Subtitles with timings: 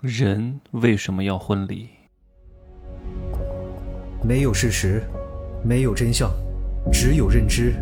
[0.00, 1.88] 人为什么要婚礼？
[4.22, 5.02] 没有事实，
[5.64, 6.30] 没有真相，
[6.92, 7.74] 只有认知，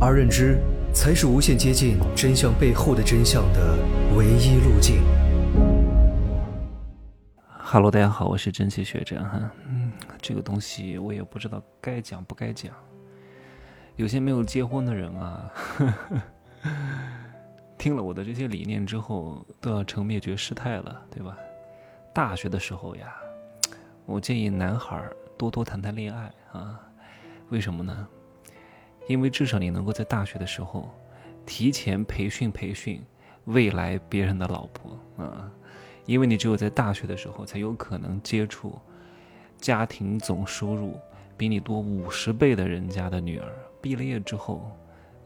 [0.00, 0.58] 而认知
[0.94, 3.76] 才是无限接近真相背后的真相的
[4.16, 5.02] 唯一路径。
[7.46, 9.50] Hello，大家好，我是真气学长哈。
[9.68, 12.72] 嗯，这个东西我也不知道该讲不该讲。
[13.96, 15.86] 有些没有结婚的人啊，呵
[16.64, 16.70] 呵
[17.76, 21.36] 听了我的这些理念之后，都要成灭绝师太了，对吧？
[22.12, 23.14] 大学的时候呀，
[24.04, 25.02] 我建议男孩
[25.38, 26.80] 多多谈谈恋爱啊。
[27.48, 28.06] 为什么呢？
[29.08, 30.88] 因为至少你能够在大学的时候
[31.44, 33.04] 提前培训培训
[33.44, 35.50] 未来别人的老婆啊。
[36.06, 38.76] 因为你只有在大学的时候才有可能接触
[39.58, 40.98] 家庭总收入
[41.36, 43.52] 比你多五十倍的人家的女儿。
[43.80, 44.70] 毕了业之后，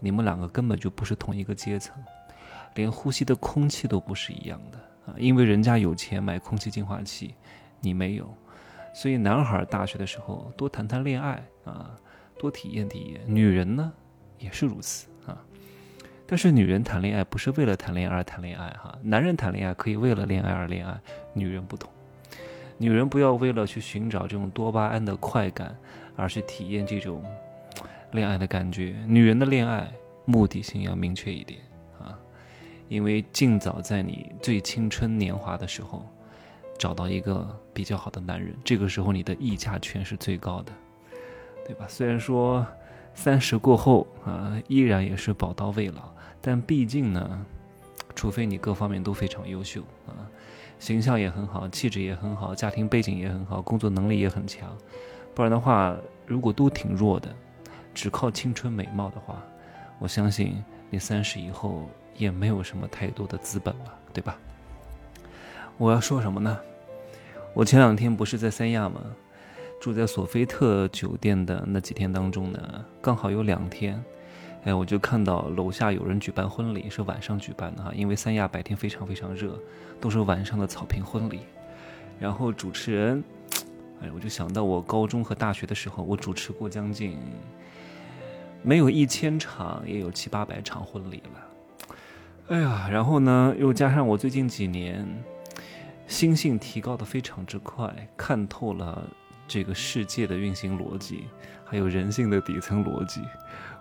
[0.00, 1.96] 你们两个根本就不是同一个阶层，
[2.74, 5.14] 连呼吸的空气都不是一样的啊！
[5.16, 7.34] 因为人家有钱买空气净化器，
[7.80, 8.32] 你没有，
[8.94, 11.90] 所以男孩大学的时候多谈谈恋爱啊，
[12.38, 13.20] 多体验体验。
[13.26, 13.92] 女人呢
[14.38, 15.36] 也是如此啊，
[16.26, 20.98] 但是女人谈恋爱不是为了谈恋爱而谈恋爱哈，男人谈恋爱可以为了恋爱而恋爱，
[21.32, 21.90] 女人不同，
[22.78, 25.76] 女人不要为了去寻找这种多巴胺的快感
[26.16, 27.22] 而去体验这种。
[28.12, 29.92] 恋爱的感觉，女人的恋爱
[30.24, 31.58] 目的性要明确一点，
[32.94, 36.06] 因为尽早在你最青春年华的时候
[36.78, 40.72] 找到一个比较好的男人，这个时候你的溢价权是最高的，
[41.66, 41.86] 对吧？
[41.88, 42.64] 虽然说
[43.12, 46.08] 三十过后啊，依然也是宝刀未老，
[46.40, 47.44] 但毕竟呢，
[48.14, 50.14] 除非你各方面都非常优秀啊，
[50.78, 54.70] 形象也很好，气质也很好，家庭背景也很好，工作能力也很强，
[55.34, 55.96] 不然的话，
[56.28, 57.28] 如果都挺弱的。
[57.92, 59.42] 只靠青春美貌的话，
[59.98, 64.36] 我相信你三十以后也没有什么太多的资本了，对吧？
[65.76, 66.58] 我要说什么呢？
[67.52, 69.00] 我前两天不是在三亚吗？
[69.80, 74.02] 住在索菲特酒店的那几天当中呢，刚好有两天，
[74.64, 79.58] 哎，我就看到楼下有人举办婚礼，是晚上举办的哈，因为三亚白天非常非常热，
[80.00, 81.40] 都是晚上的草坪婚礼。
[82.18, 83.22] 然后主持人，
[84.00, 87.18] 哎，我就想到我高中和大学的时候，我主持过将近。
[88.66, 91.53] 没有一千场，也有七八百场婚礼了。
[92.48, 95.06] 哎呀，然后呢，又加上我最近几年
[96.06, 99.02] 心性提高的非常之快，看透了
[99.48, 101.24] 这个世界的运行逻辑，
[101.64, 103.22] 还有人性的底层逻辑。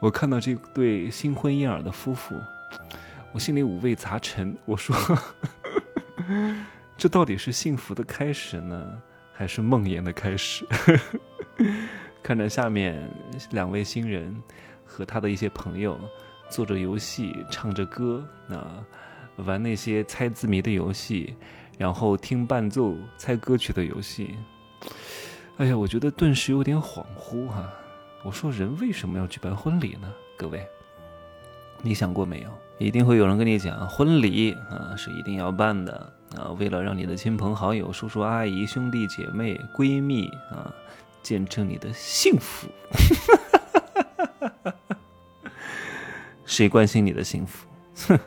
[0.00, 2.34] 我看到这对新婚燕尔的夫妇，
[3.32, 4.56] 我心里五味杂陈。
[4.64, 4.96] 我说，
[6.96, 9.02] 这到底是幸福的开始呢，
[9.32, 10.66] 还是梦魇的开始？
[12.24, 13.08] 看着下面
[13.52, 14.36] 两位新人
[14.84, 15.98] 和他的一些朋友
[16.48, 18.84] 做着游戏，唱着歌，啊，
[19.36, 21.34] 玩那些猜字谜的游戏，
[21.76, 24.34] 然后听伴奏猜歌曲的游戏。
[25.58, 27.68] 哎呀，我觉得顿时有点恍惚哈。
[28.22, 30.12] 我说，人为什么要举办婚礼呢？
[30.36, 30.66] 各位，
[31.82, 32.50] 你想过没有？
[32.78, 40.72] 一定会有人跟你讲，婚礼啊是一定要办的啊，为了让你的亲朋好友、叔叔阿姨、兄弟姐妹、闺蜜啊。
[41.20, 42.68] 见证你的幸福，
[46.48, 47.68] 谁关心你的幸福？
[48.08, 48.18] 哼，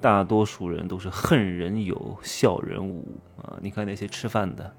[0.00, 3.04] 大多数人都是恨人有，笑人无
[3.42, 3.58] 啊！
[3.60, 4.72] 你看那些吃饭的，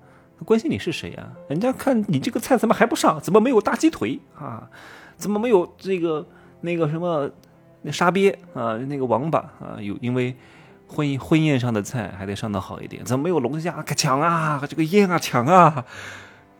[0.45, 1.29] 关心你是谁呀？
[1.49, 3.19] 人家看你这个菜怎么还不上？
[3.19, 4.69] 怎么没有大鸡腿啊？
[5.17, 6.25] 怎么没有这个
[6.61, 7.29] 那个什么
[7.81, 8.77] 那沙鳖啊？
[8.77, 9.75] 那个王八啊？
[9.81, 10.33] 有因为
[10.87, 13.83] 婚婚宴上的菜还得上的好一点，怎么没有龙虾？
[13.83, 14.63] 抢啊！
[14.65, 15.85] 这个烟啊，抢啊！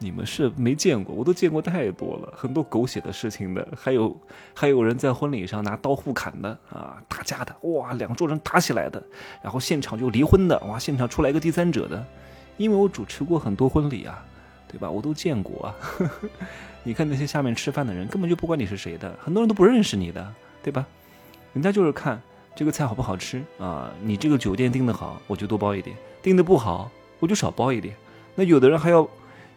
[0.03, 4.19] 你们是没见过，我都见过太多了，很多狗血的事情的，还有
[4.51, 9.01] 还有人在婚礼上拿刀互砍的啊，打架的，哇，两桌人打起来的，
[9.43, 12.03] 然后现场就离婚的，哇，现场出来一个第三者的，
[12.57, 14.25] 因为我主持过很多婚礼啊，
[14.67, 14.89] 对吧？
[14.89, 15.75] 我都见过 啊。
[16.81, 20.83] 你看那些下面吃饭的人，根本就不管你是谁的，很多人都不认识你的，对吧？
[21.53, 22.19] 人家就是看
[22.55, 27.95] 这个菜好不好吃啊，你这个酒店订的好，我就多包一点；订的不好，我就少包一点。
[28.33, 29.07] 那有的人还要。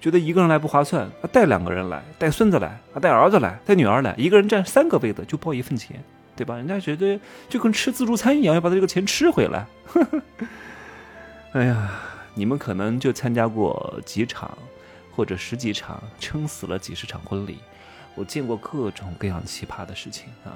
[0.04, 5.98] 觉得一个人来不划算，他带两个人来，带孙子来，啊，带儿子来，带女儿来，一个人占三个位子就包一份钱，
[6.36, 6.56] 对吧？
[6.56, 7.18] 人家觉得
[7.48, 9.66] 就跟吃自助餐一样，要把他这个钱吃回来。
[11.52, 11.90] 哎呀，
[12.34, 14.58] 你们可能就参加过几场
[15.10, 17.60] 或者十几场，撑死了几十场婚礼。
[18.14, 20.52] 我见过各种各样奇葩的事情啊。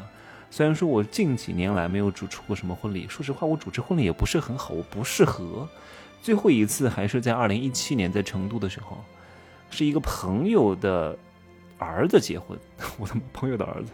[0.51, 5.67] 虽然说我近几年来没有主持过什么婚礼，说实话，我主持婚礼也不是很好，我不适合。
[6.21, 9.03] 最后一次还是在二零一七年在成都的时候。
[9.71, 11.17] 是一个朋友的
[11.79, 12.59] 儿子结婚，
[12.99, 13.91] 我的朋友的儿子，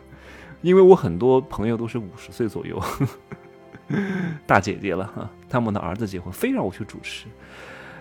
[0.63, 2.83] 因为我很多朋友都是五十岁左右，
[4.47, 7.27] 大姐姐了哈，他们的儿子结婚，非让我去主持。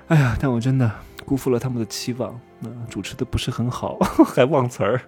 [0.08, 0.92] 哎呀，但我真的
[1.26, 5.02] 辜负了他们的期望，那主持的不是很好， 还忘词儿，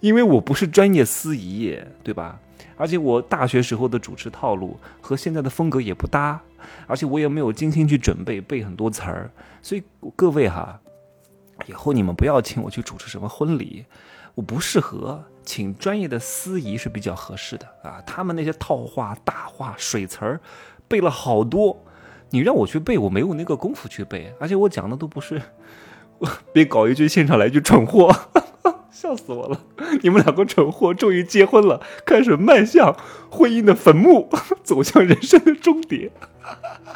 [0.00, 2.38] 因为我不是专业司仪，对吧？
[2.76, 6.40] 而且我大学时候的主持套路和现在的风格也不搭，
[6.86, 9.30] 而且我也没有精心去准备背很多词儿，
[9.60, 9.82] 所以
[10.16, 10.80] 各位哈，
[11.66, 13.86] 以后你们不要请我去主持什么婚礼，
[14.34, 18.02] 我不适合，请专业的司仪是比较合适的啊。
[18.06, 20.40] 他们那些套话、大话、水词儿，
[20.88, 21.84] 背了好多，
[22.30, 25.40] 你让我去背，我没有那个功夫去背，而且我讲的都不是，
[26.52, 28.14] 别搞一句现场来一句蠢货。
[28.92, 29.58] 笑死我了！
[30.02, 32.94] 你们两个蠢货终于结婚了，开始迈向
[33.30, 34.28] 婚姻的坟墓，
[34.62, 36.10] 走向人生的终点。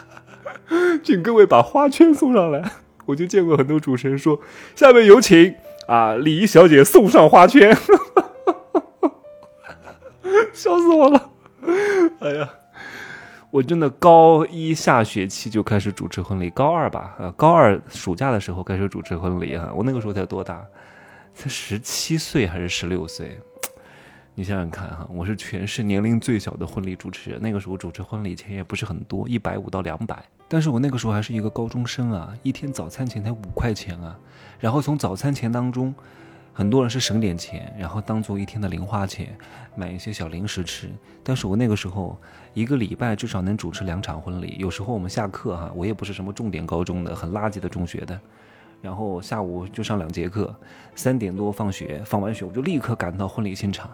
[1.02, 2.70] 请各位把花圈送上来。
[3.06, 4.38] 我就见过很多主持人说
[4.76, 5.54] ：“下面有请
[5.88, 7.74] 啊，礼仪小姐送上花圈。
[10.52, 11.30] ”笑死我了！
[12.20, 12.50] 哎呀，
[13.50, 19.70] 我真的高一下学期就开始主持婚礼，高二吧，呃，高二暑假的时候开始主持婚礼啊。
[19.74, 20.64] 我那个时候才多大？
[21.34, 23.38] 才十七岁还是十六岁？
[24.38, 27.40] 你想想看哈，我是全市年龄最小的婚礼主持人。
[27.40, 30.22] 那个时候主持婚礼钱也不是很多，一百五到两百。
[30.46, 34.14] 但是我那个时候还是一个高中生啊，一天早餐钱才五块钱啊。
[34.60, 35.94] 然后从早餐钱当中，
[36.52, 39.34] 很多人是省点钱，然后当做一天的零花钱，
[39.74, 40.90] 买一些小零食吃。
[41.22, 42.20] 但是我那个时候
[42.52, 44.56] 一个礼拜至少能主持两场婚礼。
[44.58, 48.20] 有时候我们下课哈，我也不是什么重点高中的，很垃圾的中学的。
[48.82, 50.54] 然后下午就上两节课，
[50.94, 53.90] 三点多放学，放完学我就立刻赶到婚礼现场，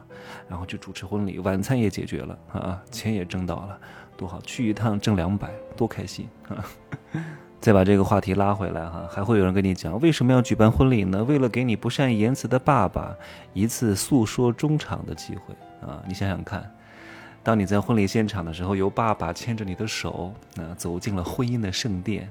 [0.49, 3.79] 然后就主持婚礼，晚餐也解决了啊，钱也挣到了，
[4.17, 6.65] 多好，去一趟挣两百，多开心啊！
[7.61, 11.23] 再把这个话题拉回来哈，还会有人跟你讲为什么要举办婚礼呢？
[11.23, 13.15] 为了给你不善言辞的爸爸
[13.55, 15.55] 一次诉说衷肠的机会
[15.89, 16.03] 啊！
[16.09, 16.69] 你想想看，
[17.43, 22.29] 当你在婚礼现场的时候，由爸爸牵着你的手，啊，走进了婚姻的圣殿。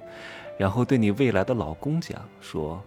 [0.58, 2.82] 然后对你未来的老公讲说：“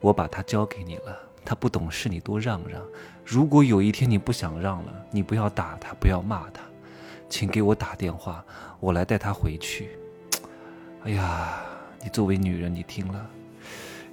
[0.00, 2.82] 我把他交给你了，他不懂事，你多让让。
[3.24, 6.62] 如果有一天你不想让了，你不要打他，不要骂他，
[7.28, 8.44] 请给我打电话，
[8.80, 9.90] 我来带他回去。
[11.04, 11.60] ”哎呀，
[12.02, 13.26] 你作为女人，你听了，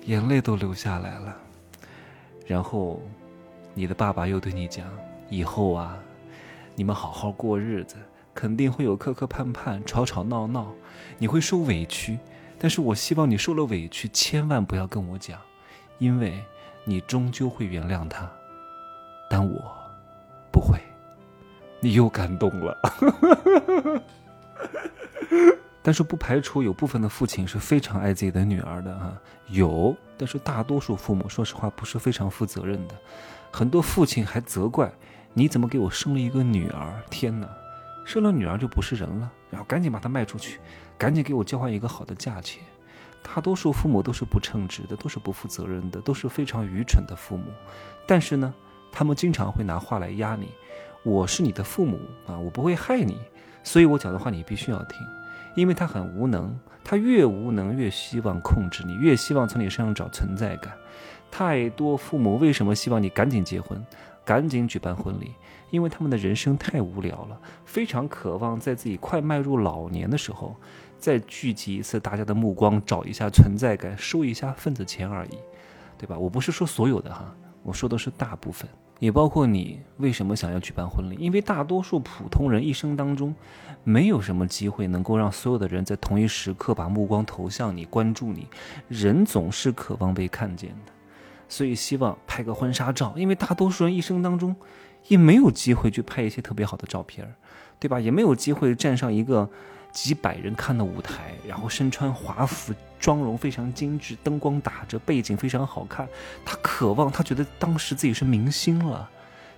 [0.05, 1.35] 眼泪都流下来了。
[2.45, 3.01] 然后，
[3.73, 4.85] 你的爸爸又对你讲
[5.29, 5.97] ：“以后啊，
[6.75, 7.95] 你们好好过日子，
[8.35, 10.71] 肯定会有磕磕绊绊、吵吵闹闹，
[11.17, 12.19] 你会受委屈。”
[12.63, 15.37] 但是我希望你受了委屈，千万不要跟我讲，
[15.97, 16.41] 因为
[16.85, 18.31] 你终究会原谅他，
[19.29, 19.75] 但我
[20.49, 20.79] 不会。
[21.81, 22.79] 你又感动了，
[25.83, 29.13] 但是不排除有部分的父亲是非常爱自己的女儿的哈，
[29.49, 32.95] 有，但是大多数父母说实话不是非常负责任的，
[33.51, 34.89] 很多父亲还责怪
[35.33, 37.49] 你怎么给我生了一个女儿，天哪，
[38.05, 40.61] 生了女儿就不是人了，然后赶紧把她卖出去。
[41.03, 42.63] 赶紧给我交换一个好的价钱。
[43.21, 47.43] 大多数父母都是不称职的，都是不负责任的，都是非常愚蠢的父母。
[48.07, 48.53] 但是呢，
[48.89, 50.47] 他们经常会拿话来压你。
[51.03, 53.17] 我是你的父母啊，我不会害你，
[53.65, 54.97] 所以我讲的话你必须要听。
[55.55, 60.73] 因为他很无能，他越无能越希望控制你，越希望从你身上找存在感。
[61.29, 63.85] 太多父母为什么希望你赶紧结婚，
[64.23, 65.33] 赶紧举办婚礼？
[65.69, 70.55] 因为他们的人生太无聊了，非常渴望在自己快迈入老年的时候。
[71.03, 75.37] 再聚集一次大家的目光，找一下存在感，收一下份子钱而已，
[75.97, 76.17] 对吧？
[76.17, 78.69] 我不是说所有的哈，我说的是大部分，
[78.99, 79.81] 也包括你。
[79.97, 81.17] 为什么想要举办婚礼？
[81.19, 83.35] 因为大多数普通人一生当中，
[83.83, 88.47] 没有什么机会能够让所有的人在同一时刻把目光投向你，关注你。
[88.87, 90.93] 人总是渴望被看见的，
[91.49, 93.13] 所以希望拍个婚纱照。
[93.17, 94.55] 因为大多数人一生当中，
[95.09, 97.35] 也没有机会去拍一些特别好的照片，
[97.77, 97.99] 对吧？
[97.99, 99.49] 也没有机会站上一个。
[99.93, 106.09] 几百人看的舞台，然后身穿华服，妆容非常精致，灯光打着，背景非常好看。
[106.43, 109.09] 他渴望，他觉得当时自己是明星了。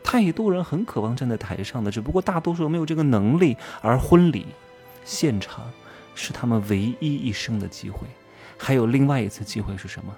[0.03, 3.57] 太多人很渴望站在台上的，只不过大多数人没有这个能力。
[3.81, 4.45] 而婚礼
[5.03, 5.71] 现场
[6.13, 8.05] 是他们唯一一生的机会。
[8.57, 10.13] 还有另外一次机会是什么？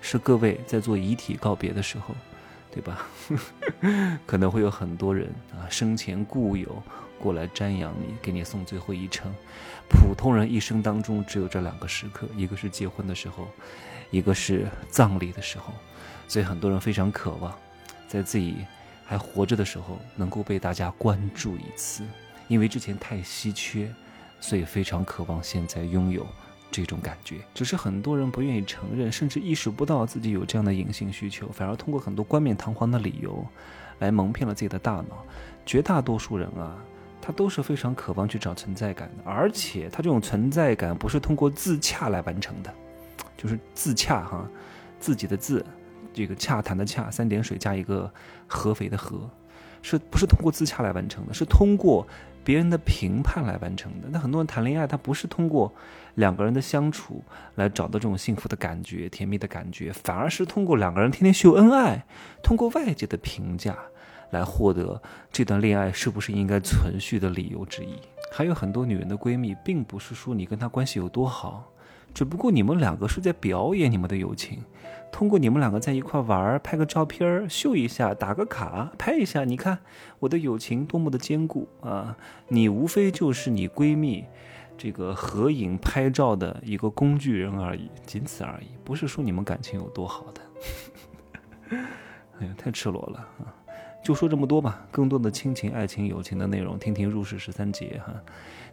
[0.00, 2.14] 是各位在做遗体告别的时候，
[2.70, 3.06] 对吧？
[4.26, 6.82] 可能会有很多人啊，生前故友。
[7.24, 9.32] 过来瞻仰你，给你送最后一程。
[9.88, 13.48] 普通人一生当中只有这两个时刻，一个是结婚的时候，
[14.10, 15.72] 一个是葬礼的时候。
[16.28, 17.50] 所以很多人非常渴望，
[18.06, 18.56] 在自己
[19.06, 22.04] 还活着的时候能够被大家关注一次，
[22.46, 23.90] 因为之前太稀缺，
[24.38, 26.26] 所以非常渴望现在拥有
[26.70, 27.36] 这种感觉。
[27.54, 33.46] 只是很多人不愿意承认，甚至意识不到自己有这样的隐性需求，反而通过很多冠冕堂皇的理由
[34.00, 35.24] 来蒙骗了自己的大脑。
[35.64, 36.76] 绝大多数人啊。
[37.26, 42.70] 他都是非常渴望去找存在感的，而且他这种存在感不是通过自洽来完成的，
[43.34, 44.46] 就是自洽哈，
[45.00, 45.64] 自己的自，
[46.12, 48.12] 这个洽谈的洽，三点水加一个
[48.46, 49.26] 合肥的合，
[49.80, 51.32] 是不是通过自洽来完成的？
[51.32, 52.06] 是通过
[52.44, 54.08] 别人的评判来完成的。
[54.10, 55.72] 那很多人谈恋爱，他不是通过
[56.16, 62.04] 两个人的相处来找到这种幸福的感觉、甜蜜的感觉，反而是通过两个人天天秀恩爱，
[62.42, 63.74] 通过外界的评价
[64.30, 65.00] 来获得
[65.30, 67.94] 这段恋爱是不是应该存续的理由之一。
[68.32, 71.72] 还有很多女人的闺蜜，并不是说你跟她关系有多好，
[72.12, 74.64] 只不过你们两个是在表演你们的友情，
[75.12, 79.78] 通过你们两个在一块玩，拍个照片秀一下，打个卡，拍一下，你看
[80.18, 82.16] 我的友情多么的坚固啊！
[82.48, 84.24] 你无非就是你闺蜜
[84.76, 90.40] 这个合影拍照的一个工具人而已，仅此而已，不是说你们感情有多好的。
[92.40, 93.54] 哎呀，太赤裸了啊！
[94.04, 98.14] 就说这么多吧，更多的亲情、爱情、友情的内容，听听入世十三节哈。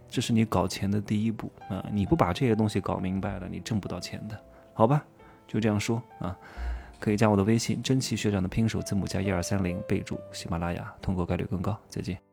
[0.09, 1.83] 这是你搞钱的第一步啊！
[1.89, 4.37] 你不把这些东西搞明白了，你挣不到钱的，
[4.73, 5.01] 好吧？
[5.47, 6.37] 就这样说啊，
[6.99, 11.79] 可以加我的微信“真奇学长”的拼手字母加一二三零，备注喜马拉雅，通过概率更高。
[11.87, 12.30] 再见。